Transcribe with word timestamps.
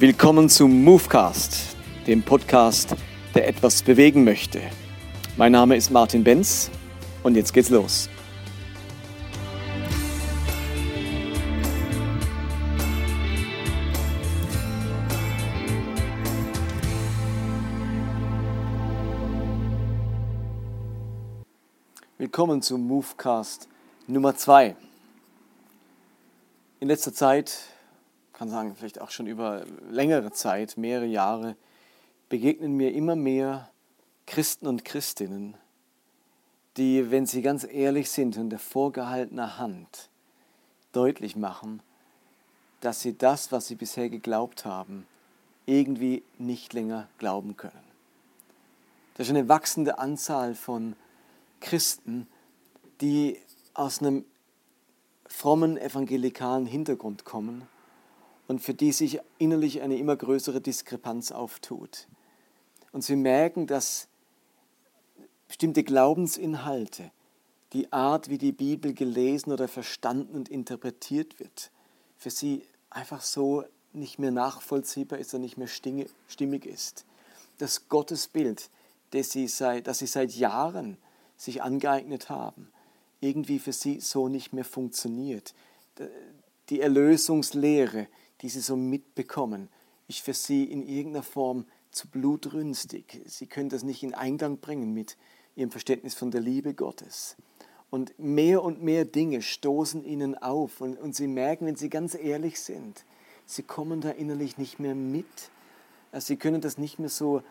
Willkommen 0.00 0.48
zum 0.48 0.84
Movecast, 0.84 1.74
dem 2.06 2.22
Podcast, 2.22 2.94
der 3.34 3.48
etwas 3.48 3.82
bewegen 3.82 4.22
möchte. 4.22 4.60
Mein 5.36 5.50
Name 5.50 5.74
ist 5.74 5.90
Martin 5.90 6.22
Benz 6.22 6.70
und 7.24 7.34
jetzt 7.34 7.52
geht's 7.52 7.68
los. 7.68 8.08
Willkommen 22.18 22.62
zum 22.62 22.86
Movecast 22.86 23.66
Nummer 24.06 24.36
2. 24.36 24.76
In 26.78 26.86
letzter 26.86 27.12
Zeit 27.12 27.77
kann 28.38 28.50
sagen, 28.50 28.76
vielleicht 28.76 29.00
auch 29.00 29.10
schon 29.10 29.26
über 29.26 29.64
längere 29.90 30.30
Zeit, 30.30 30.76
mehrere 30.76 31.06
Jahre, 31.06 31.56
begegnen 32.28 32.76
mir 32.76 32.94
immer 32.94 33.16
mehr 33.16 33.68
Christen 34.26 34.68
und 34.68 34.84
Christinnen, 34.84 35.56
die, 36.76 37.10
wenn 37.10 37.26
sie 37.26 37.42
ganz 37.42 37.64
ehrlich 37.64 38.10
sind, 38.10 38.36
unter 38.36 38.60
vorgehaltener 38.60 39.58
Hand 39.58 40.08
deutlich 40.92 41.34
machen, 41.34 41.82
dass 42.80 43.00
sie 43.00 43.18
das, 43.18 43.50
was 43.50 43.66
sie 43.66 43.74
bisher 43.74 44.08
geglaubt 44.08 44.64
haben, 44.64 45.04
irgendwie 45.66 46.22
nicht 46.38 46.72
länger 46.74 47.08
glauben 47.18 47.56
können. 47.56 47.74
Das 49.16 49.26
ist 49.26 49.30
eine 49.34 49.48
wachsende 49.48 49.98
Anzahl 49.98 50.54
von 50.54 50.94
Christen, 51.60 52.28
die 53.00 53.36
aus 53.74 54.00
einem 54.00 54.24
frommen 55.26 55.76
evangelikalen 55.76 56.66
Hintergrund 56.66 57.24
kommen 57.24 57.66
und 58.48 58.60
für 58.60 58.74
die 58.74 58.92
sich 58.92 59.20
innerlich 59.38 59.82
eine 59.82 59.96
immer 59.96 60.16
größere 60.16 60.60
Diskrepanz 60.60 61.30
auftut. 61.30 62.08
Und 62.92 63.04
sie 63.04 63.14
merken, 63.14 63.66
dass 63.66 64.08
bestimmte 65.46 65.84
Glaubensinhalte, 65.84 67.12
die 67.74 67.92
Art, 67.92 68.30
wie 68.30 68.38
die 68.38 68.52
Bibel 68.52 68.94
gelesen 68.94 69.52
oder 69.52 69.68
verstanden 69.68 70.34
und 70.34 70.48
interpretiert 70.48 71.38
wird, 71.38 71.70
für 72.16 72.30
sie 72.30 72.62
einfach 72.90 73.20
so 73.20 73.64
nicht 73.92 74.18
mehr 74.18 74.30
nachvollziehbar 74.30 75.18
ist 75.18 75.34
und 75.34 75.42
nicht 75.42 75.58
mehr 75.58 75.68
stimmig 75.68 76.66
ist. 76.66 77.04
Das 77.58 77.88
Gottesbild, 77.88 78.70
das 79.10 79.30
sie 79.30 79.46
seit, 79.48 79.86
das 79.86 79.98
sie 79.98 80.06
seit 80.06 80.32
Jahren 80.32 80.96
sich 81.36 81.62
angeeignet 81.62 82.30
haben, 82.30 82.70
irgendwie 83.20 83.58
für 83.58 83.72
sie 83.72 84.00
so 84.00 84.28
nicht 84.28 84.52
mehr 84.52 84.64
funktioniert. 84.64 85.54
Die 86.70 86.80
Erlösungslehre, 86.80 88.06
die 88.40 88.48
sie 88.48 88.60
so 88.60 88.76
mitbekommen, 88.76 89.68
ist 90.08 90.20
für 90.20 90.34
sie 90.34 90.64
in 90.64 90.86
irgendeiner 90.86 91.22
Form 91.22 91.66
zu 91.90 92.08
blutrünstig. 92.08 93.22
Sie 93.26 93.46
können 93.46 93.68
das 93.68 93.82
nicht 93.82 94.02
in 94.02 94.14
Eingang 94.14 94.58
bringen 94.58 94.92
mit 94.92 95.16
ihrem 95.56 95.70
Verständnis 95.70 96.14
von 96.14 96.30
der 96.30 96.40
Liebe 96.40 96.74
Gottes. 96.74 97.36
Und 97.90 98.18
mehr 98.18 98.62
und 98.62 98.82
mehr 98.82 99.04
Dinge 99.04 99.42
stoßen 99.42 100.04
ihnen 100.04 100.36
auf 100.36 100.80
und, 100.80 100.98
und 100.98 101.16
sie 101.16 101.26
merken, 101.26 101.66
wenn 101.66 101.76
sie 101.76 101.88
ganz 101.88 102.14
ehrlich 102.14 102.60
sind, 102.60 103.04
sie 103.46 103.62
kommen 103.62 104.00
da 104.00 104.10
innerlich 104.10 104.58
nicht 104.58 104.78
mehr 104.78 104.94
mit. 104.94 105.50
Also 106.12 106.26
sie 106.28 106.36
können 106.36 106.60
das 106.60 106.78
nicht 106.78 106.98
mehr 106.98 107.08
so 107.08 107.42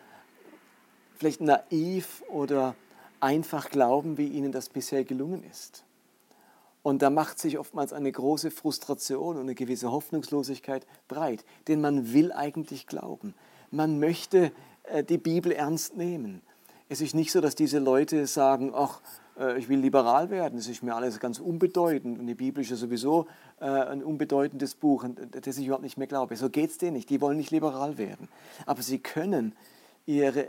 vielleicht 1.16 1.40
naiv 1.40 2.22
oder 2.28 2.76
einfach 3.20 3.70
glauben, 3.70 4.16
wie 4.16 4.28
ihnen 4.28 4.52
das 4.52 4.68
bisher 4.68 5.04
gelungen 5.04 5.42
ist. 5.42 5.84
Und 6.82 7.02
da 7.02 7.10
macht 7.10 7.38
sich 7.38 7.58
oftmals 7.58 7.92
eine 7.92 8.10
große 8.10 8.50
Frustration 8.50 9.36
und 9.36 9.42
eine 9.42 9.54
gewisse 9.54 9.90
Hoffnungslosigkeit 9.90 10.86
breit, 11.08 11.44
denn 11.66 11.80
man 11.80 12.12
will 12.12 12.32
eigentlich 12.32 12.86
glauben. 12.86 13.34
Man 13.70 13.98
möchte 13.98 14.52
äh, 14.84 15.04
die 15.04 15.18
Bibel 15.18 15.52
ernst 15.52 15.96
nehmen. 15.96 16.42
Es 16.88 17.00
ist 17.00 17.14
nicht 17.14 17.32
so, 17.32 17.40
dass 17.40 17.54
diese 17.54 17.78
Leute 17.78 18.26
sagen, 18.26 18.72
ach, 18.74 19.00
äh, 19.38 19.58
ich 19.58 19.68
will 19.68 19.78
liberal 19.78 20.30
werden, 20.30 20.58
es 20.58 20.68
ist 20.68 20.82
mir 20.82 20.94
alles 20.94 21.20
ganz 21.20 21.38
unbedeutend 21.38 22.18
und 22.18 22.26
die 22.26 22.34
Bibel 22.34 22.62
ist 22.62 22.70
ja 22.70 22.76
sowieso 22.76 23.26
äh, 23.60 23.66
ein 23.66 24.02
unbedeutendes 24.02 24.74
Buch, 24.74 25.04
das 25.30 25.58
ich 25.58 25.66
überhaupt 25.66 25.84
nicht 25.84 25.98
mehr 25.98 26.06
glaube. 26.06 26.36
So 26.36 26.48
geht 26.48 26.70
es 26.70 26.78
denen 26.78 26.94
nicht, 26.94 27.10
die 27.10 27.20
wollen 27.20 27.36
nicht 27.36 27.50
liberal 27.50 27.98
werden. 27.98 28.28
Aber 28.66 28.82
sie 28.82 28.98
können 28.98 29.54
ihre, 30.06 30.48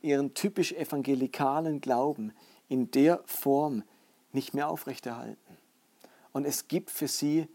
ihren 0.00 0.34
typisch 0.34 0.72
evangelikalen 0.72 1.80
Glauben 1.80 2.32
in 2.68 2.90
der 2.90 3.20
Form 3.26 3.82
nicht 4.32 4.54
mehr 4.54 4.68
aufrechterhalten. 4.68 5.56
Und 6.32 6.44
es 6.44 6.68
gibt 6.68 6.90
für 6.90 7.08
sie 7.08 7.48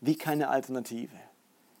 wie 0.00 0.16
keine 0.16 0.48
Alternative. 0.48 1.16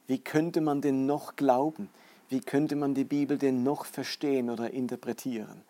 Wie 0.06 0.18
könnte 0.18 0.60
man 0.60 0.80
denn 0.80 1.06
noch 1.06 1.36
glauben? 1.36 1.90
Wie 2.28 2.40
könnte 2.40 2.76
man 2.76 2.94
die 2.94 3.04
Bibel 3.04 3.38
denn 3.38 3.62
noch 3.62 3.84
verstehen 3.84 4.50
oder 4.50 4.70
interpretieren? 4.70 5.62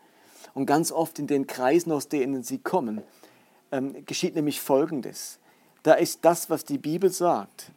Und 0.54 0.66
ganz 0.66 0.92
oft 0.92 1.18
in 1.18 1.26
den 1.26 1.46
Kreisen, 1.46 1.92
aus 1.92 2.08
denen 2.08 2.42
sie 2.42 2.58
kommen, 2.58 3.02
ähm, 3.70 4.04
geschieht 4.06 4.34
nämlich 4.34 4.60
Folgendes. 4.60 5.38
Da 5.82 5.94
ist 5.94 6.24
das, 6.24 6.50
was 6.50 6.64
die 6.64 6.78
Bibel 6.78 7.10
sagt 7.10 7.70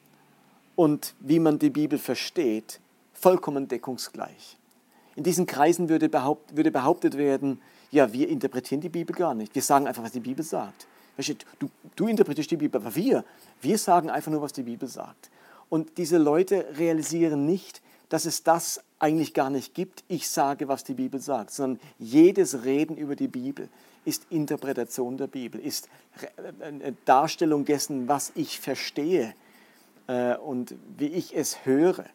und 0.75 1.13
wie 1.19 1.39
man 1.39 1.59
die 1.59 1.69
Bibel 1.69 1.99
versteht, 1.99 2.79
vollkommen 3.13 3.67
deckungsgleich. 3.67 4.57
In 5.15 5.23
diesen 5.23 5.45
Kreisen 5.45 5.89
würde, 5.89 6.09
behaupt, 6.09 6.55
würde 6.55 6.71
behauptet 6.71 7.17
werden, 7.17 7.61
ja, 7.91 8.11
wir 8.11 8.29
interpretieren 8.29 8.81
die 8.81 8.89
Bibel 8.89 9.15
gar 9.15 9.35
nicht. 9.35 9.53
Wir 9.53 9.61
sagen 9.61 9.87
einfach, 9.87 10.03
was 10.03 10.11
die 10.11 10.19
Bibel 10.19 10.43
sagt. 10.43 10.87
Du, 11.59 11.69
du 11.95 12.07
interpretierst 12.07 12.49
die 12.49 12.57
Bibel, 12.57 12.81
aber 12.81 12.95
wir, 12.95 13.23
wir 13.61 13.77
sagen 13.77 14.09
einfach 14.09 14.31
nur, 14.31 14.41
was 14.41 14.53
die 14.53 14.63
Bibel 14.63 14.87
sagt. 14.87 15.29
Und 15.69 15.97
diese 15.97 16.17
Leute 16.17 16.65
realisieren 16.77 17.45
nicht, 17.45 17.81
dass 18.09 18.25
es 18.25 18.43
das 18.43 18.81
eigentlich 18.97 19.33
gar 19.33 19.49
nicht 19.49 19.73
gibt. 19.73 20.03
Ich 20.07 20.29
sage, 20.29 20.67
was 20.67 20.83
die 20.83 20.93
Bibel 20.95 21.19
sagt, 21.19 21.51
sondern 21.51 21.79
jedes 21.99 22.63
Reden 22.63 22.97
über 22.97 23.15
die 23.15 23.27
Bibel 23.27 23.69
ist 24.03 24.25
Interpretation 24.29 25.17
der 25.17 25.27
Bibel, 25.27 25.61
ist 25.61 25.87
eine 26.59 26.93
Darstellung 27.05 27.65
dessen, 27.65 28.07
was 28.07 28.31
ich 28.35 28.59
verstehe 28.59 29.33
äh, 30.07 30.35
und 30.35 30.75
wie 30.97 31.07
ich 31.07 31.35
es 31.35 31.65
höre. 31.65 32.05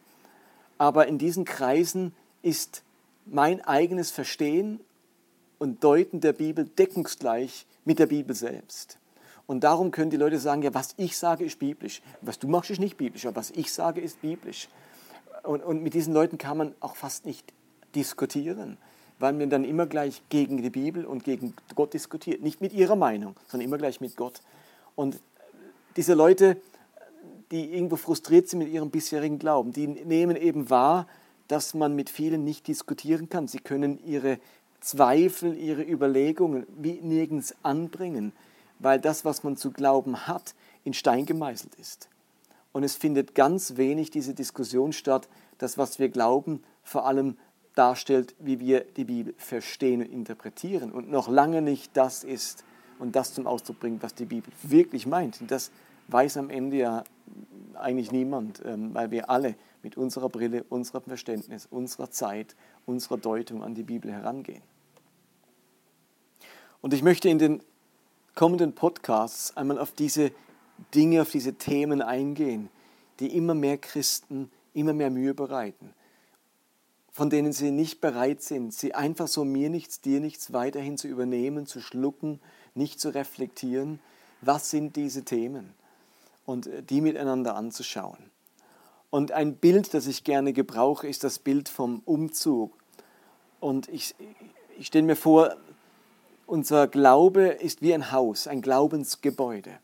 Aber 0.78 1.06
in 1.06 1.19
diesen 1.19 1.44
Kreisen 1.44 2.14
ist 2.43 2.82
mein 3.25 3.60
eigenes 3.62 4.10
Verstehen 4.10 4.81
und 5.59 5.83
Deuten 5.83 6.21
der 6.21 6.33
Bibel 6.33 6.65
deckungsgleich 6.65 7.67
mit 7.84 7.99
der 7.99 8.06
Bibel 8.06 8.34
selbst. 8.34 8.99
Und 9.47 9.62
darum 9.62 9.91
können 9.91 10.11
die 10.11 10.17
Leute 10.17 10.39
sagen, 10.39 10.62
ja, 10.62 10.75
was 10.75 10.94
ich 10.97 11.17
sage, 11.17 11.44
ist 11.44 11.59
biblisch. 11.59 12.03
Was 12.21 12.39
du 12.39 12.49
machst, 12.49 12.71
ist 12.71 12.81
nicht 12.81 12.97
biblisch, 12.97 13.27
aber 13.27 13.37
was 13.37 13.50
ich 13.53 13.72
sage, 13.72 14.00
ist 14.00 14.21
biblisch. 14.21 14.69
Und, 15.44 15.62
und 15.62 15.83
mit 15.83 15.94
diesen 15.94 16.12
Leuten 16.12 16.39
kann 16.39 16.59
man 16.59 16.75
auch 16.81 16.97
fast 16.97 17.27
nicht 17.27 17.53
diskutieren, 17.94 18.77
weil 19.19 19.33
man 19.33 19.49
dann 19.49 19.65
immer 19.65 19.87
gleich 19.87 20.22
gegen 20.28 20.62
die 20.62 20.71
Bibel 20.71 21.05
und 21.05 21.22
gegen 21.22 21.55
Gott 21.77 21.94
diskutiert. 21.94 22.43
Nicht 22.43 22.61
mit 22.61 22.73
ihrer 22.73 22.97
Meinung, 22.97 23.37
sondern 23.47 23.67
immer 23.67 23.78
gleich 23.78 24.00
mit 24.00 24.17
Gott. 24.17 24.41
Und 24.97 25.21
diese 25.97 26.15
Leute, 26.15 26.61
die 27.53 27.73
irgendwo 27.73 27.97
frustriert 27.97 28.49
sind 28.49 28.59
mit 28.59 28.69
ihrem 28.69 28.91
bisherigen 28.91 29.38
Glauben, 29.38 29.73
die 29.73 29.87
nehmen 29.87 30.37
eben 30.37 30.69
wahr, 30.69 31.06
dass 31.47 31.75
man 31.75 31.94
mit 31.94 32.11
vielen 32.11 32.43
nicht 32.43 32.67
diskutieren 32.67 33.28
kann. 33.28 33.47
Sie 33.47 33.61
können 33.61 34.05
ihre 34.05 34.38
Zweifel, 34.87 35.59
ihre 35.59 35.83
Überlegungen 35.83 36.65
wie 36.79 37.01
nirgends 37.03 37.57
anbringen, 37.65 38.33
weil 38.79 39.01
das, 39.01 39.25
was 39.25 39.43
man 39.43 39.57
zu 39.57 39.73
glauben 39.73 40.29
hat, 40.29 40.55
in 40.85 40.93
Stein 40.93 41.27
gemeißelt 41.27 41.75
ist. 41.75 42.09
Und 42.71 42.85
es 42.85 42.95
findet 42.95 43.35
ganz 43.35 43.77
wenig 43.79 44.13
diese 44.13 44.33
Diskussion 44.33 44.93
statt, 44.93 45.29
dass 45.59 45.77
was 45.77 45.99
wir 45.99 46.09
glauben 46.09 46.63
vor 46.85 47.05
allem 47.05 47.37
darstellt, 47.75 48.37
wie 48.39 48.61
wir 48.61 48.85
die 48.97 49.05
Bibel 49.05 49.35
verstehen 49.39 50.03
und 50.03 50.13
interpretieren 50.13 50.93
und 50.93 51.11
noch 51.11 51.27
lange 51.27 51.63
nicht 51.63 51.97
das 51.97 52.23
ist 52.23 52.65
und 53.01 53.17
das 53.17 53.35
zum 53.35 53.49
Ausdruck 53.49 53.81
bringt, 53.81 54.05
was 54.05 54.15
die 54.15 54.25
Bibel 54.25 54.53
wirklich 54.62 55.05
meint. 55.05 55.41
Und 55.41 55.50
das 55.50 55.73
weiß 56.06 56.37
am 56.37 56.49
Ende 56.49 56.77
ja 56.77 57.05
eigentlich 57.75 58.12
niemand, 58.12 58.62
ähm, 58.65 58.94
weil 58.94 59.11
wir 59.11 59.31
alle 59.31 59.56
mit 59.82 59.97
unserer 59.97 60.29
Brille, 60.29 60.65
unserem 60.69 61.03
Verständnis, 61.03 61.67
unserer 61.67 62.12
Zeit, 62.12 62.55
unserer 62.87 63.19
Deutung 63.19 63.65
an 63.65 63.75
die 63.75 63.82
Bibel 63.82 64.12
herangehen. 64.12 64.62
Und 66.87 66.94
ich 66.94 67.03
möchte 67.03 67.29
in 67.29 67.41
den 67.41 67.65
kommenden 68.37 68.73
Podcasts 68.73 69.56
einmal 69.56 69.81
auf 69.81 69.91
diese 69.91 70.31
Dinge, 70.94 71.23
auf 71.23 71.33
diese 71.33 71.55
Themen 71.55 72.00
eingehen, 72.00 72.69
die 73.19 73.37
immer 73.37 73.55
mehr 73.55 73.77
Christen 73.77 74.53
immer 74.73 74.93
mehr 74.93 75.11
Mühe 75.11 75.35
bereiten, 75.35 75.93
von 77.11 77.29
denen 77.29 77.53
sie 77.53 77.73
nicht 77.73 78.00
bereit 78.00 78.41
sind, 78.41 78.73
sie 78.73 78.94
einfach 78.94 79.27
so 79.27 79.44
mir 79.44 79.69
nichts, 79.69 80.00
dir 80.00 80.21
nichts 80.21 80.53
weiterhin 80.53 80.97
zu 80.97 81.09
übernehmen, 81.09 81.67
zu 81.67 81.81
schlucken, 81.81 82.38
nicht 82.77 83.00
zu 83.00 83.12
reflektieren. 83.12 83.99
Was 84.41 84.71
sind 84.71 84.94
diese 84.94 85.25
Themen? 85.25 85.75
Und 86.44 86.69
äh, 86.69 86.85
die 86.85 87.00
miteinander 87.00 87.56
anzuschauen. 87.56 88.31
Und 89.11 89.32
ein 89.32 89.56
Bild, 89.56 89.93
das 89.93 90.06
ich 90.06 90.23
gerne 90.23 90.53
gebrauche, 90.53 91.09
ist 91.09 91.25
das 91.25 91.41
Bild 91.41 91.69
vom 91.69 92.03
Umzug. 92.05 92.79
Und 93.59 93.89
ich, 93.89 94.15
ich 94.79 94.87
stelle 94.87 95.05
mir 95.05 95.17
vor, 95.17 95.56
unser 96.46 96.88
Glaube 96.88 97.48
ist 97.48 97.82
wie 97.82 97.93
ein 97.93 98.12
Haus, 98.12 98.46
ein 98.46 98.62
Glaubensgebäude. 98.62 99.78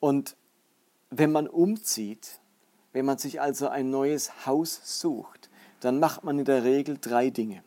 Und 0.00 0.36
wenn 1.10 1.32
man 1.32 1.48
umzieht, 1.48 2.40
Wenn 2.94 3.04
man 3.04 3.18
sich 3.18 3.40
also 3.40 3.68
ein 3.68 3.90
neues 3.90 4.46
Haus 4.46 4.80
sucht, 5.00 5.50
dann 5.80 5.98
macht 5.98 6.24
man 6.24 6.38
in 6.38 6.44
der 6.44 6.62
Regel 6.62 6.96
drei 6.98 7.28
Dinge. 7.28 7.62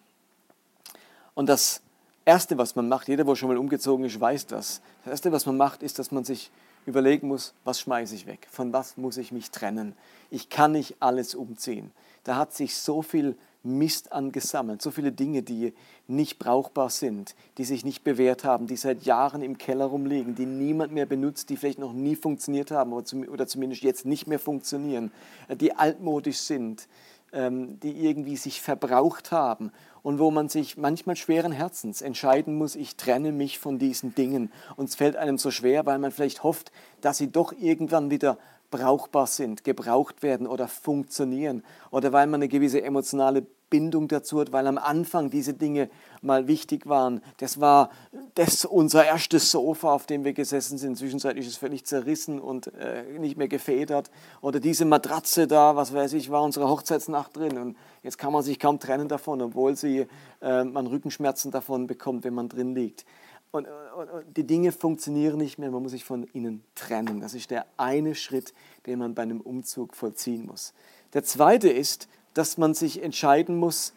Und 1.35 1.49
das 1.49 1.81
Erste, 2.23 2.57
was 2.57 2.75
man 2.75 2.87
macht, 2.87 3.09
jeder, 3.09 3.25
der 3.25 3.35
schon 3.35 3.49
mal 3.49 3.57
umgezogen 3.57 4.05
ist, 4.05 4.19
weiß 4.19 4.47
das. 4.47 4.81
Das 5.03 5.11
Erste, 5.11 5.31
was 5.33 5.45
man 5.45 5.57
macht, 5.57 5.83
ist, 5.83 5.99
dass 5.99 6.11
man 6.11 6.23
sich 6.23 6.49
überlegen 6.85 7.27
muss, 7.27 7.53
was 7.65 7.81
schmeiße 7.81 8.15
ich 8.15 8.25
weg? 8.25 8.47
Von 8.49 8.71
was 8.71 8.95
muss 8.95 9.17
ich 9.17 9.33
mich 9.33 9.51
trennen? 9.51 9.93
Ich 10.31 10.49
kann 10.49 10.71
nicht 10.71 10.95
alles 11.01 11.35
umziehen. 11.35 11.91
Da 12.23 12.37
hat 12.37 12.53
sich 12.53 12.77
so 12.77 13.01
viel 13.01 13.37
Mist 13.67 14.11
angesammelt, 14.11 14.81
so 14.81 14.91
viele 14.91 15.11
Dinge, 15.11 15.43
die 15.43 15.73
nicht 16.07 16.39
brauchbar 16.39 16.89
sind, 16.89 17.35
die 17.57 17.65
sich 17.65 17.85
nicht 17.85 18.03
bewährt 18.03 18.43
haben, 18.43 18.67
die 18.67 18.77
seit 18.77 19.03
Jahren 19.03 19.41
im 19.41 19.57
Keller 19.57 19.85
rumliegen, 19.85 20.35
die 20.35 20.45
niemand 20.45 20.93
mehr 20.93 21.05
benutzt, 21.05 21.49
die 21.49 21.57
vielleicht 21.57 21.79
noch 21.79 21.93
nie 21.93 22.15
funktioniert 22.15 22.71
haben 22.71 22.93
oder 22.93 23.47
zumindest 23.47 23.83
jetzt 23.83 24.05
nicht 24.05 24.27
mehr 24.27 24.39
funktionieren, 24.39 25.11
die 25.59 25.75
altmodisch 25.75 26.37
sind, 26.37 26.87
ähm, 27.33 27.79
die 27.81 28.05
irgendwie 28.05 28.37
sich 28.37 28.61
verbraucht 28.61 29.31
haben 29.31 29.71
und 30.01 30.19
wo 30.19 30.31
man 30.31 30.47
sich 30.47 30.77
manchmal 30.77 31.17
schweren 31.17 31.51
Herzens 31.51 32.01
entscheiden 32.01 32.55
muss, 32.55 32.75
ich 32.75 32.95
trenne 32.95 33.33
mich 33.33 33.59
von 33.59 33.77
diesen 33.77 34.15
Dingen. 34.15 34.51
Und 34.77 34.87
es 34.87 34.95
fällt 34.95 35.17
einem 35.17 35.37
so 35.37 35.51
schwer, 35.51 35.85
weil 35.85 35.99
man 35.99 36.11
vielleicht 36.11 36.43
hofft, 36.43 36.71
dass 37.01 37.17
sie 37.17 37.29
doch 37.29 37.51
irgendwann 37.51 38.09
wieder 38.09 38.37
brauchbar 38.71 39.27
sind, 39.27 39.63
gebraucht 39.63 40.23
werden 40.23 40.47
oder 40.47 40.67
funktionieren 40.67 41.63
oder 41.91 42.13
weil 42.13 42.27
man 42.27 42.39
eine 42.39 42.47
gewisse 42.47 42.81
emotionale 42.81 43.45
Bindung 43.69 44.07
dazu 44.07 44.39
hat, 44.39 44.51
weil 44.51 44.67
am 44.67 44.77
Anfang 44.77 45.29
diese 45.29 45.53
Dinge 45.53 45.89
mal 46.21 46.47
wichtig 46.47 46.87
waren. 46.87 47.21
Das 47.37 47.59
war 47.59 47.89
das 48.35 48.65
unser 48.65 49.05
erstes 49.05 49.51
Sofa, 49.51 49.93
auf 49.93 50.05
dem 50.05 50.23
wir 50.23 50.33
gesessen 50.33 50.77
sind. 50.77 50.97
Zwischenzeitlich 50.97 51.45
ist 51.45 51.53
es 51.53 51.57
völlig 51.57 51.85
zerrissen 51.85 52.39
und 52.39 52.67
äh, 52.75 53.03
nicht 53.19 53.37
mehr 53.37 53.47
gefedert. 53.47 54.09
Oder 54.41 54.59
diese 54.59 54.85
Matratze 54.85 55.47
da, 55.47 55.75
was 55.75 55.93
weiß 55.93 56.13
ich, 56.13 56.29
war 56.29 56.43
unsere 56.43 56.69
Hochzeitsnacht 56.69 57.35
drin. 57.35 57.57
Und 57.57 57.77
jetzt 58.03 58.17
kann 58.17 58.33
man 58.33 58.43
sich 58.43 58.59
kaum 58.59 58.79
trennen 58.79 59.07
davon, 59.07 59.41
obwohl 59.41 59.75
sie, 59.75 60.07
äh, 60.41 60.63
man 60.63 60.87
Rückenschmerzen 60.87 61.51
davon 61.51 61.87
bekommt, 61.87 62.23
wenn 62.23 62.33
man 62.33 62.49
drin 62.49 62.73
liegt. 62.73 63.05
Und, 63.51 63.67
und, 63.97 64.09
und, 64.09 64.37
die 64.37 64.45
Dinge 64.45 64.71
funktionieren 64.71 65.37
nicht 65.37 65.57
mehr, 65.57 65.71
man 65.71 65.81
muss 65.81 65.91
sich 65.91 66.03
von 66.03 66.27
ihnen 66.33 66.63
trennen. 66.75 67.21
Das 67.21 67.33
ist 67.33 67.49
der 67.49 67.65
eine 67.77 68.13
Schritt, 68.13 68.53
den 68.85 68.99
man 68.99 69.15
bei 69.15 69.23
einem 69.23 69.41
Umzug 69.41 69.95
vollziehen 69.95 70.45
muss. 70.45 70.73
Der 71.13 71.23
zweite 71.23 71.69
ist, 71.69 72.07
dass 72.37 72.57
man 72.57 72.73
sich 72.73 73.01
entscheiden 73.01 73.57
muss, 73.57 73.93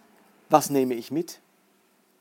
was 0.48 0.70
nehme 0.70 0.94
ich 0.94 1.10
mit? 1.10 1.40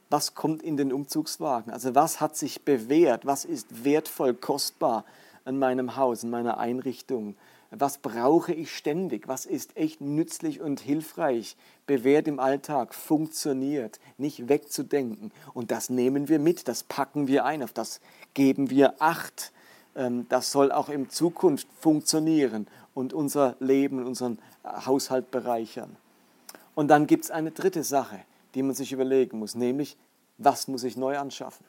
Was 0.09 0.35
kommt 0.35 0.61
in 0.61 0.75
den 0.75 0.91
Umzugswagen? 0.91 1.71
Also 1.71 1.95
was 1.95 2.19
hat 2.19 2.35
sich 2.35 2.63
bewährt? 2.63 3.25
Was 3.25 3.45
ist 3.45 3.85
wertvoll, 3.85 4.33
kostbar 4.33 5.05
an 5.45 5.57
meinem 5.57 5.95
Haus, 5.95 6.23
in 6.23 6.29
meiner 6.29 6.57
Einrichtung? 6.57 7.35
Was 7.71 7.99
brauche 7.99 8.51
ich 8.51 8.75
ständig? 8.75 9.27
Was 9.27 9.45
ist 9.45 9.77
echt 9.77 10.01
nützlich 10.01 10.59
und 10.59 10.79
hilfreich, 10.79 11.55
bewährt 11.85 12.27
im 12.27 12.39
Alltag, 12.39 12.95
funktioniert, 12.95 13.99
nicht 14.17 14.49
wegzudenken? 14.49 15.31
Und 15.53 15.71
das 15.71 15.89
nehmen 15.89 16.27
wir 16.27 16.39
mit, 16.39 16.67
das 16.67 16.83
packen 16.83 17.27
wir 17.27 17.45
ein, 17.45 17.63
auf 17.63 17.71
das 17.71 18.01
geben 18.33 18.71
wir 18.71 18.95
Acht. 18.99 19.53
Ähm, 19.95 20.25
das 20.29 20.51
soll 20.51 20.71
auch 20.71 20.89
in 20.89 21.09
Zukunft 21.09 21.67
funktionieren 21.79 22.67
und 22.95 23.13
unser 23.13 23.55
Leben, 23.59 24.05
unseren 24.05 24.39
Haushalt 24.65 25.31
bereichern. 25.31 25.95
Und 26.79 26.87
dann 26.87 27.07
gibt 27.07 27.25
es 27.25 27.29
eine 27.29 27.51
dritte 27.51 27.83
Sache, 27.83 28.21
die 28.55 28.63
man 28.63 28.73
sich 28.73 28.93
überlegen 28.93 29.37
muss, 29.37 29.53
nämlich, 29.53 29.97
was 30.37 30.69
muss 30.69 30.85
ich 30.85 30.95
neu 30.95 31.17
anschaffen? 31.17 31.65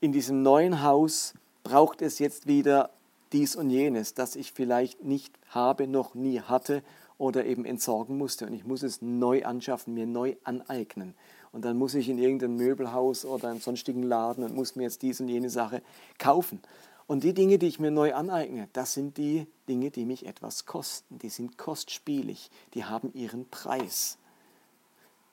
In 0.00 0.12
diesem 0.12 0.40
neuen 0.40 0.82
Haus 0.82 1.34
braucht 1.62 2.00
es 2.00 2.18
jetzt 2.20 2.46
wieder 2.46 2.88
dies 3.32 3.56
und 3.56 3.68
jenes, 3.68 4.14
das 4.14 4.34
ich 4.34 4.52
vielleicht 4.52 5.04
nicht 5.04 5.34
habe, 5.50 5.86
noch 5.86 6.14
nie 6.14 6.40
hatte 6.40 6.82
oder 7.18 7.44
eben 7.44 7.66
entsorgen 7.66 8.16
musste. 8.16 8.46
Und 8.46 8.54
ich 8.54 8.64
muss 8.64 8.82
es 8.82 9.02
neu 9.02 9.44
anschaffen, 9.44 9.92
mir 9.92 10.06
neu 10.06 10.36
aneignen. 10.42 11.14
Und 11.52 11.66
dann 11.66 11.76
muss 11.76 11.92
ich 11.92 12.08
in 12.08 12.16
irgendein 12.16 12.56
Möbelhaus 12.56 13.26
oder 13.26 13.50
einen 13.50 13.60
sonstigen 13.60 14.04
Laden 14.04 14.42
und 14.42 14.54
muss 14.54 14.74
mir 14.74 14.84
jetzt 14.84 15.02
dies 15.02 15.20
und 15.20 15.28
jene 15.28 15.50
Sache 15.50 15.82
kaufen. 16.18 16.62
Und 17.10 17.24
die 17.24 17.34
Dinge, 17.34 17.58
die 17.58 17.66
ich 17.66 17.80
mir 17.80 17.90
neu 17.90 18.14
aneigne, 18.14 18.68
das 18.72 18.94
sind 18.94 19.16
die 19.16 19.48
Dinge, 19.68 19.90
die 19.90 20.04
mich 20.04 20.26
etwas 20.26 20.64
kosten. 20.64 21.18
Die 21.18 21.28
sind 21.28 21.58
kostspielig, 21.58 22.52
die 22.74 22.84
haben 22.84 23.12
ihren 23.14 23.48
Preis. 23.48 24.16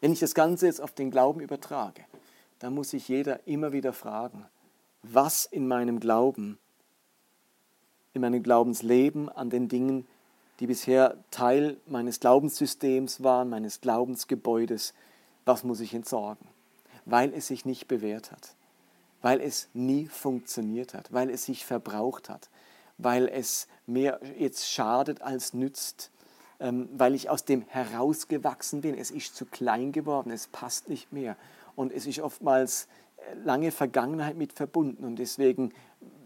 Wenn 0.01 0.12
ich 0.12 0.19
das 0.19 0.33
Ganze 0.33 0.65
jetzt 0.65 0.81
auf 0.81 0.94
den 0.94 1.12
Glauben 1.12 1.39
übertrage, 1.39 2.03
dann 2.57 2.74
muss 2.74 2.89
sich 2.89 3.07
jeder 3.07 3.45
immer 3.45 3.74
wieder 3.74 3.94
fragen, 3.94 4.44
was 5.03 5.45
in 5.45 5.68
meinem 5.68 6.00
Glauben, 6.00 6.57
in 8.15 8.21
meinem 8.21 8.41
Glaubensleben 8.41 9.29
an 9.29 9.51
den 9.51 9.68
Dingen, 9.68 10.07
die 10.59 10.65
bisher 10.65 11.15
Teil 11.29 11.77
meines 11.85 12.19
Glaubenssystems 12.19 13.21
waren, 13.21 13.50
meines 13.50 13.81
Glaubensgebäudes, 13.81 14.95
was 15.45 15.63
muss 15.63 15.79
ich 15.81 15.94
entsorgen, 15.94 16.47
weil 17.06 17.31
es 17.35 17.45
sich 17.45 17.65
nicht 17.65 17.88
bewährt 17.88 18.31
hat 18.31 18.56
weil 19.21 19.41
es 19.41 19.69
nie 19.73 20.07
funktioniert 20.07 20.93
hat, 20.93 21.11
weil 21.11 21.29
es 21.29 21.45
sich 21.45 21.65
verbraucht 21.65 22.29
hat, 22.29 22.49
weil 22.97 23.27
es 23.27 23.67
mehr 23.85 24.19
jetzt 24.37 24.69
schadet 24.69 25.21
als 25.21 25.53
nützt, 25.53 26.11
ähm, 26.59 26.89
weil 26.93 27.15
ich 27.15 27.29
aus 27.29 27.45
dem 27.45 27.61
herausgewachsen 27.67 28.81
bin. 28.81 28.95
Es 28.97 29.11
ist 29.11 29.35
zu 29.35 29.45
klein 29.45 29.91
geworden, 29.91 30.31
es 30.31 30.47
passt 30.47 30.89
nicht 30.89 31.11
mehr 31.11 31.35
und 31.75 31.91
es 31.91 32.05
ist 32.07 32.19
oftmals 32.19 32.87
äh, 33.17 33.35
lange 33.43 33.71
Vergangenheit 33.71 34.37
mit 34.37 34.53
verbunden 34.53 35.03
und 35.03 35.17
deswegen 35.17 35.73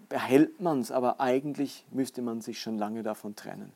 behält 0.10 0.60
man 0.60 0.82
es, 0.82 0.92
aber 0.92 1.22
eigentlich 1.22 1.86
müsste 1.92 2.22
man 2.22 2.42
sich 2.42 2.62
schon 2.62 2.78
lange 2.78 3.02
davon 3.02 3.36
trennen. 3.36 3.72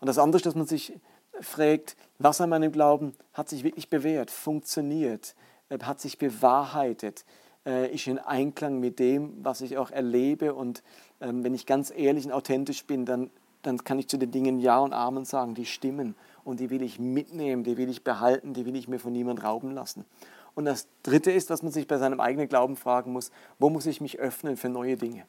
Und 0.00 0.06
das 0.06 0.18
andere, 0.18 0.42
dass 0.42 0.54
man 0.54 0.66
sich 0.66 0.92
fragt, 1.40 1.96
was 2.18 2.40
an 2.40 2.50
meinem 2.50 2.72
Glauben 2.72 3.14
hat 3.32 3.48
sich 3.48 3.64
wirklich 3.64 3.88
bewährt, 3.88 4.30
funktioniert, 4.30 5.34
äh, 5.68 5.78
hat 5.80 6.00
sich 6.00 6.18
bewahrheitet, 6.18 7.24
äh, 7.68 7.92
ist 7.92 8.06
in 8.06 8.18
Einklang 8.18 8.80
mit 8.80 8.98
dem, 8.98 9.34
was 9.42 9.60
ich 9.60 9.76
auch 9.76 9.90
erlebe. 9.90 10.54
Und 10.54 10.82
ähm, 11.20 11.44
wenn 11.44 11.54
ich 11.54 11.66
ganz 11.66 11.92
ehrlich 11.94 12.24
und 12.24 12.32
authentisch 12.32 12.84
bin, 12.86 13.04
dann, 13.04 13.30
dann 13.62 13.84
kann 13.84 13.98
ich 13.98 14.08
zu 14.08 14.16
den 14.16 14.30
Dingen 14.30 14.58
Ja 14.58 14.78
und 14.78 14.94
Amen 14.94 15.26
sagen, 15.26 15.54
die 15.54 15.66
stimmen. 15.66 16.14
Und 16.44 16.60
die 16.60 16.70
will 16.70 16.82
ich 16.82 16.98
mitnehmen, 16.98 17.62
die 17.62 17.76
will 17.76 17.90
ich 17.90 18.02
behalten, 18.02 18.54
die 18.54 18.64
will 18.64 18.74
ich 18.74 18.88
mir 18.88 18.98
von 18.98 19.12
niemand 19.12 19.44
rauben 19.44 19.72
lassen. 19.72 20.06
Und 20.54 20.64
das 20.64 20.88
Dritte 21.02 21.30
ist, 21.30 21.50
dass 21.50 21.62
man 21.62 21.70
sich 21.70 21.86
bei 21.86 21.98
seinem 21.98 22.20
eigenen 22.20 22.48
Glauben 22.48 22.76
fragen 22.76 23.12
muss, 23.12 23.30
wo 23.58 23.68
muss 23.68 23.84
ich 23.86 24.00
mich 24.00 24.18
öffnen 24.18 24.56
für 24.56 24.70
neue 24.70 24.96
Dinge? 24.96 25.24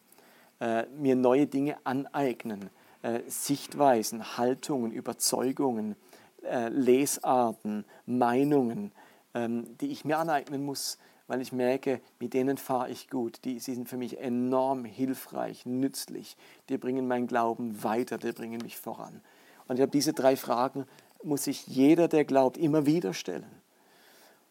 Äh, 0.62 0.86
mir 0.98 1.16
neue 1.16 1.46
Dinge 1.46 1.78
aneignen, 1.84 2.70
äh, 3.02 3.20
Sichtweisen, 3.28 4.38
Haltungen, 4.38 4.92
Überzeugungen, 4.92 5.96
äh, 6.44 6.70
Lesarten, 6.70 7.86
Meinungen, 8.06 8.92
ähm, 9.34 9.78
die 9.82 9.92
ich 9.92 10.06
mir 10.06 10.18
aneignen 10.18 10.66
muss, 10.66 10.98
weil 11.30 11.42
ich 11.42 11.52
merke, 11.52 12.02
mit 12.20 12.34
denen 12.34 12.58
fahre 12.58 12.90
ich 12.90 13.08
gut. 13.08 13.46
Die, 13.46 13.60
sie 13.60 13.76
sind 13.76 13.88
für 13.88 13.98
mich 13.98 14.20
enorm 14.20 14.84
hilfreich, 14.84 15.64
nützlich. 15.64 16.36
Die 16.70 16.78
bringen 16.80 17.08
meinen 17.08 17.28
Glauben 17.28 17.84
weiter, 17.84 18.18
die 18.18 18.32
bringen 18.32 18.60
mich 18.64 18.78
voran. 18.78 19.22
Und 19.68 19.76
ich 19.76 19.82
habe 19.84 19.92
diese 19.92 20.14
drei 20.14 20.36
Fragen, 20.36 20.86
muss 21.22 21.44
sich 21.44 21.68
jeder, 21.68 22.08
der 22.08 22.26
glaubt, 22.26 22.58
immer 22.58 22.88
wieder 22.88 23.14
stellen. 23.14 23.46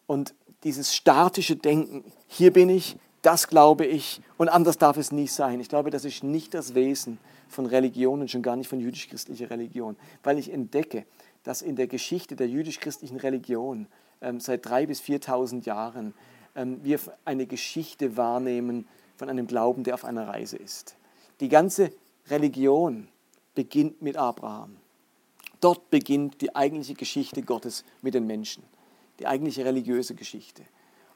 Und 0.06 0.34
dieses 0.62 0.94
statische 0.94 1.56
Denken, 1.56 2.04
hier 2.28 2.52
bin 2.52 2.68
ich, 2.68 2.96
das 3.22 3.48
glaube 3.48 3.84
ich 3.84 4.20
und 4.36 4.48
anders 4.48 4.78
darf 4.78 4.98
es 4.98 5.10
nie 5.10 5.26
sein. 5.26 5.58
Ich 5.58 5.68
glaube, 5.68 5.90
das 5.90 6.04
ist 6.04 6.22
nicht 6.22 6.54
das 6.54 6.76
Wesen 6.76 7.18
von 7.48 7.66
Religion 7.66 8.20
und 8.20 8.30
schon 8.30 8.42
gar 8.42 8.54
nicht 8.54 8.68
von 8.68 8.78
jüdisch-christlicher 8.78 9.50
Religion, 9.50 9.96
weil 10.22 10.38
ich 10.38 10.52
entdecke, 10.52 11.06
dass 11.42 11.60
in 11.60 11.74
der 11.74 11.88
Geschichte 11.88 12.36
der 12.36 12.48
jüdisch-christlichen 12.48 13.16
Religion 13.16 13.88
ähm, 14.20 14.38
seit 14.38 14.64
drei 14.64 14.86
bis 14.86 15.00
4.000 15.00 15.64
Jahren 15.64 16.14
wir 16.64 17.00
eine 17.24 17.46
Geschichte 17.46 18.16
wahrnehmen 18.16 18.86
von 19.16 19.28
einem 19.28 19.46
Glauben, 19.46 19.84
der 19.84 19.94
auf 19.94 20.04
einer 20.04 20.28
Reise 20.28 20.56
ist. 20.56 20.96
Die 21.40 21.48
ganze 21.48 21.92
Religion 22.28 23.08
beginnt 23.54 24.02
mit 24.02 24.16
Abraham. 24.16 24.76
Dort 25.60 25.90
beginnt 25.90 26.40
die 26.40 26.54
eigentliche 26.54 26.94
Geschichte 26.94 27.42
Gottes 27.42 27.84
mit 28.02 28.14
den 28.14 28.26
Menschen, 28.26 28.62
die 29.18 29.26
eigentliche 29.26 29.64
religiöse 29.64 30.14
Geschichte. 30.14 30.62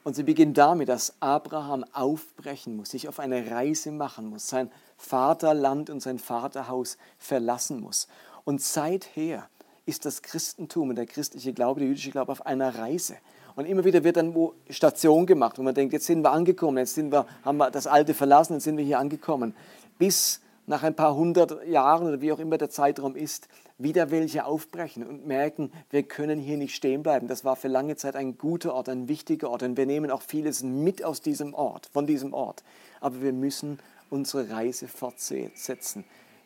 Und 0.03 0.15
sie 0.15 0.23
beginnt 0.23 0.57
damit, 0.57 0.89
dass 0.89 1.13
Abraham 1.21 1.85
aufbrechen 1.93 2.75
muss, 2.75 2.89
sich 2.89 3.07
auf 3.07 3.19
eine 3.19 3.49
Reise 3.49 3.91
machen 3.91 4.27
muss, 4.27 4.49
sein 4.49 4.69
Vaterland 4.97 5.89
und 5.89 6.01
sein 6.01 6.19
Vaterhaus 6.19 6.97
verlassen 7.17 7.79
muss. 7.79 8.07
Und 8.43 8.61
seither 8.61 9.47
ist 9.85 10.05
das 10.05 10.21
Christentum 10.21 10.89
und 10.89 10.95
der 10.95 11.05
christliche 11.05 11.53
Glaube, 11.53 11.79
der 11.79 11.89
jüdische 11.89 12.11
Glaube 12.11 12.31
auf 12.31 12.45
einer 12.45 12.75
Reise. 12.75 13.15
Und 13.55 13.65
immer 13.65 13.85
wieder 13.85 14.03
wird 14.03 14.17
dann 14.17 14.33
wo 14.33 14.55
Station 14.69 15.25
gemacht, 15.25 15.57
wo 15.57 15.63
man 15.63 15.75
denkt, 15.75 15.93
jetzt 15.93 16.05
sind 16.05 16.23
wir 16.23 16.31
angekommen, 16.31 16.77
jetzt 16.77 16.95
sind 16.95 17.11
wir, 17.11 17.25
haben 17.43 17.57
wir 17.57 17.71
das 17.71 17.87
Alte 17.87 18.13
verlassen, 18.13 18.53
jetzt 18.53 18.63
sind 18.63 18.77
wir 18.77 18.85
hier 18.85 18.99
angekommen. 18.99 19.55
Bis 19.99 20.41
nach 20.65 20.83
ein 20.83 20.95
paar 20.95 21.15
hundert 21.15 21.67
Jahren 21.67 22.07
oder 22.07 22.21
wie 22.21 22.31
auch 22.31 22.39
immer 22.39 22.57
der 22.57 22.69
Zeitraum 22.69 23.15
ist, 23.15 23.47
wieder 23.77 24.11
welche 24.11 24.45
aufbrechen 24.45 25.05
und 25.05 25.27
merken, 25.27 25.71
wir 25.89 26.03
können 26.03 26.39
hier 26.39 26.57
nicht 26.57 26.75
stehen 26.75 27.03
bleiben. 27.03 27.27
Das 27.27 27.43
war 27.43 27.55
für 27.55 27.67
lange 27.67 27.95
Zeit 27.95 28.15
ein 28.15 28.37
guter 28.37 28.73
Ort, 28.73 28.87
ein 28.89 29.07
wichtiger 29.07 29.49
Ort 29.49 29.63
und 29.63 29.77
wir 29.77 29.85
nehmen 29.85 30.09
auch 30.09 30.21
vieles 30.21 30.63
mit 30.63 31.03
aus 31.03 31.21
diesem 31.21 31.53
Ort, 31.53 31.89
von 31.91 32.07
diesem 32.07 32.33
Ort. 32.33 32.63
Aber 33.01 33.21
wir 33.21 33.33
müssen 33.33 33.79
unsere 34.09 34.49
Reise 34.49 34.87
fortsetzen. 34.87 36.05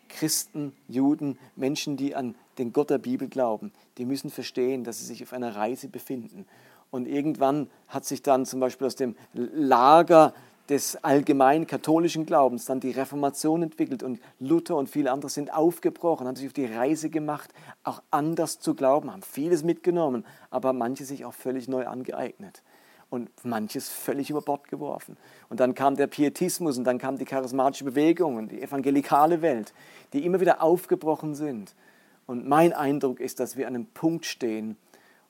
Christen, 0.09 0.73
Juden, 0.87 1.37
Menschen, 1.55 1.97
die 1.97 2.15
an 2.15 2.35
den 2.57 2.73
Gott 2.73 2.89
der 2.89 2.97
Bibel 2.97 3.27
glauben, 3.27 3.71
die 3.97 4.05
müssen 4.05 4.29
verstehen, 4.29 4.83
dass 4.83 4.99
sie 4.99 5.05
sich 5.05 5.23
auf 5.23 5.33
einer 5.33 5.55
Reise 5.55 5.87
befinden. 5.87 6.45
Und 6.89 7.07
irgendwann 7.07 7.69
hat 7.87 8.05
sich 8.05 8.21
dann 8.21 8.45
zum 8.45 8.59
Beispiel 8.59 8.87
aus 8.87 8.95
dem 8.95 9.15
Lager 9.33 10.33
des 10.69 11.01
allgemeinen 11.03 11.65
katholischen 11.65 12.25
Glaubens 12.25 12.65
dann 12.65 12.79
die 12.79 12.91
Reformation 12.91 13.63
entwickelt 13.63 14.03
und 14.03 14.19
Luther 14.39 14.75
und 14.75 14.89
viele 14.89 15.11
andere 15.11 15.29
sind 15.29 15.53
aufgebrochen, 15.53 16.27
haben 16.27 16.35
sich 16.35 16.47
auf 16.47 16.53
die 16.53 16.65
Reise 16.65 17.09
gemacht, 17.09 17.53
auch 17.83 18.01
anders 18.11 18.59
zu 18.59 18.73
glauben, 18.73 19.11
haben 19.11 19.21
vieles 19.21 19.63
mitgenommen, 19.63 20.25
aber 20.49 20.73
manche 20.73 21.05
sich 21.05 21.23
auch 21.23 21.33
völlig 21.33 21.67
neu 21.67 21.87
angeeignet 21.87 22.63
und 23.09 23.29
manches 23.43 23.89
völlig 23.89 24.29
über 24.29 24.41
Bord 24.41 24.67
geworfen. 24.67 25.17
Und 25.49 25.59
dann 25.59 25.73
kam 25.73 25.95
der 25.95 26.07
Pietismus 26.07 26.77
und 26.77 26.83
dann 26.83 26.97
kam 26.97 27.17
die 27.17 27.25
charismatische 27.25 27.85
Bewegung 27.85 28.35
und 28.35 28.51
die 28.51 28.61
evangelikale 28.61 29.41
Welt, 29.41 29.73
die 30.13 30.25
immer 30.25 30.39
wieder 30.39 30.61
aufgebrochen 30.61 31.35
sind. 31.35 31.73
Und 32.25 32.47
mein 32.47 32.73
Eindruck 32.73 33.19
ist, 33.19 33.39
dass 33.39 33.55
wir 33.55 33.67
an 33.67 33.75
einem 33.75 33.85
Punkt 33.85 34.25
stehen, 34.25 34.75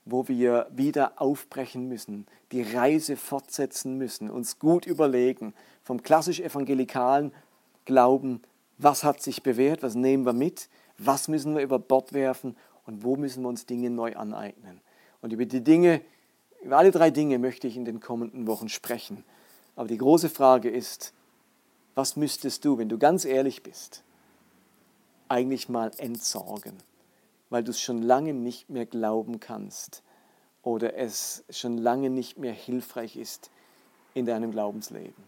wo 0.05 0.27
wir 0.27 0.67
wieder 0.73 1.21
aufbrechen 1.21 1.87
müssen, 1.87 2.25
die 2.51 2.61
Reise 2.61 3.17
fortsetzen 3.17 3.97
müssen, 3.97 4.29
uns 4.29 4.57
gut 4.57 4.85
überlegen, 4.85 5.53
vom 5.83 6.01
klassisch 6.01 6.39
evangelikalen 6.39 7.31
Glauben, 7.85 8.41
was 8.77 9.03
hat 9.03 9.21
sich 9.21 9.43
bewährt, 9.43 9.83
was 9.83 9.95
nehmen 9.95 10.25
wir 10.25 10.33
mit, 10.33 10.69
was 10.97 11.27
müssen 11.27 11.55
wir 11.55 11.61
über 11.61 11.77
Bord 11.77 12.13
werfen 12.13 12.55
und 12.85 13.03
wo 13.03 13.15
müssen 13.15 13.43
wir 13.43 13.49
uns 13.49 13.65
Dinge 13.65 13.89
neu 13.89 14.15
aneignen. 14.15 14.81
Und 15.21 15.33
über 15.33 15.45
die 15.45 15.63
Dinge, 15.63 16.01
über 16.67 16.77
alle 16.77 16.91
drei 16.91 17.09
Dinge 17.09 17.39
möchte 17.39 17.67
ich 17.67 17.75
in 17.75 17.85
den 17.85 17.99
kommenden 17.99 18.45
Wochen 18.45 18.69
sprechen. 18.69 19.23
Aber 19.75 19.87
die 19.87 19.97
große 19.97 20.29
Frage 20.29 20.69
ist, 20.69 21.13
was 21.95 22.15
müsstest 22.15 22.63
du, 22.63 22.77
wenn 22.77 22.89
du 22.89 22.99
ganz 22.99 23.25
ehrlich 23.25 23.63
bist, 23.63 24.03
eigentlich 25.29 25.67
mal 25.67 25.91
entsorgen? 25.97 26.77
weil 27.49 27.63
du 27.63 27.71
es 27.71 27.79
schon 27.79 28.01
lange 28.01 28.33
nicht 28.33 28.69
mehr 28.69 28.85
glauben 28.85 29.39
kannst 29.39 30.03
oder 30.63 30.95
es 30.95 31.43
schon 31.49 31.77
lange 31.77 32.09
nicht 32.09 32.37
mehr 32.37 32.53
hilfreich 32.53 33.15
ist 33.15 33.51
in 34.13 34.25
deinem 34.25 34.51
Glaubensleben. 34.51 35.23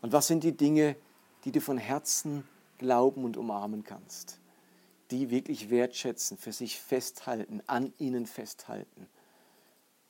Und 0.00 0.12
was 0.12 0.28
sind 0.28 0.44
die 0.44 0.56
Dinge, 0.56 0.96
die 1.44 1.52
du 1.52 1.60
von 1.60 1.78
Herzen 1.78 2.46
glauben 2.78 3.24
und 3.24 3.36
umarmen 3.36 3.82
kannst, 3.82 4.38
die 5.10 5.30
wirklich 5.30 5.70
wertschätzen, 5.70 6.36
für 6.36 6.52
sich 6.52 6.78
festhalten, 6.78 7.62
an 7.66 7.92
ihnen 7.98 8.26
festhalten? 8.26 9.08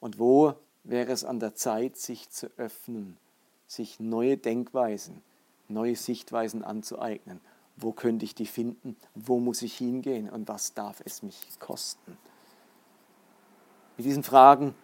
Und 0.00 0.18
wo 0.18 0.54
wäre 0.84 1.12
es 1.12 1.24
an 1.24 1.40
der 1.40 1.54
Zeit, 1.54 1.96
sich 1.96 2.30
zu 2.30 2.48
öffnen, 2.56 3.16
sich 3.66 4.00
neue 4.00 4.36
Denkweisen, 4.36 5.22
neue 5.68 5.96
Sichtweisen 5.96 6.64
anzueignen 6.64 7.40
wo 7.80 7.92
könnte 7.92 8.24
ich 8.24 8.34
die 8.34 8.46
finden? 8.46 8.96
Wo 9.14 9.38
muss 9.38 9.62
ich 9.62 9.76
hingehen? 9.76 10.28
Und 10.28 10.48
was 10.48 10.74
darf 10.74 11.00
es 11.04 11.22
mich 11.22 11.36
kosten? 11.58 12.18
Mit 13.96 14.06
diesen 14.06 14.22
Fragen 14.22 14.74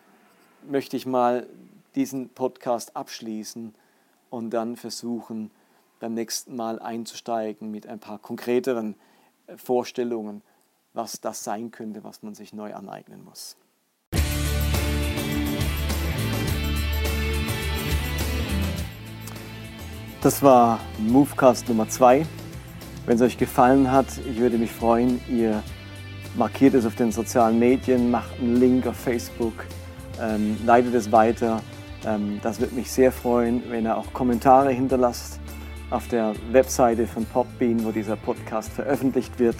möchte 0.66 0.96
ich 0.96 1.06
mal 1.06 1.48
diesen 1.94 2.28
Podcast 2.28 2.96
abschließen 2.96 3.74
und 4.30 4.50
dann 4.50 4.76
versuchen, 4.76 5.50
beim 6.00 6.14
nächsten 6.14 6.56
Mal 6.56 6.80
einzusteigen 6.80 7.70
mit 7.70 7.86
ein 7.86 8.00
paar 8.00 8.18
konkreteren 8.18 8.94
äh, 9.46 9.56
Vorstellungen, 9.56 10.42
was 10.92 11.20
das 11.20 11.44
sein 11.44 11.70
könnte, 11.70 12.04
was 12.04 12.22
man 12.22 12.34
sich 12.34 12.52
neu 12.52 12.74
aneignen 12.74 13.24
muss. 13.24 13.56
Das 20.24 20.42
war 20.42 20.80
Movecast 20.98 21.68
Nummer 21.68 21.86
2. 21.86 22.24
Wenn 23.04 23.16
es 23.16 23.20
euch 23.20 23.36
gefallen 23.36 23.92
hat, 23.92 24.06
ich 24.26 24.38
würde 24.38 24.56
mich 24.56 24.72
freuen, 24.72 25.20
ihr 25.28 25.62
markiert 26.34 26.72
es 26.72 26.86
auf 26.86 26.94
den 26.94 27.12
sozialen 27.12 27.58
Medien, 27.58 28.10
macht 28.10 28.40
einen 28.40 28.56
Link 28.56 28.86
auf 28.86 28.96
Facebook, 28.96 29.52
ähm, 30.18 30.56
leitet 30.64 30.94
es 30.94 31.12
weiter. 31.12 31.60
Ähm, 32.06 32.40
das 32.42 32.58
würde 32.58 32.74
mich 32.74 32.90
sehr 32.90 33.12
freuen, 33.12 33.64
wenn 33.68 33.84
ihr 33.84 33.98
auch 33.98 34.14
Kommentare 34.14 34.70
hinterlasst 34.70 35.40
auf 35.90 36.08
der 36.08 36.32
Webseite 36.52 37.06
von 37.06 37.26
Popbean, 37.26 37.84
wo 37.84 37.90
dieser 37.90 38.16
Podcast 38.16 38.72
veröffentlicht 38.72 39.38
wird. 39.38 39.56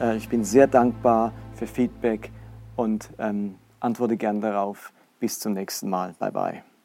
Äh, 0.00 0.16
ich 0.16 0.28
bin 0.28 0.42
sehr 0.42 0.66
dankbar 0.66 1.32
für 1.54 1.68
Feedback 1.68 2.32
und 2.74 3.08
ähm, 3.20 3.54
antworte 3.78 4.16
gern 4.16 4.40
darauf. 4.40 4.92
Bis 5.20 5.38
zum 5.38 5.52
nächsten 5.52 5.88
Mal. 5.88 6.16
Bye 6.18 6.32
bye. 6.32 6.77